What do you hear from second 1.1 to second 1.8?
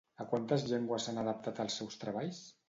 adaptat els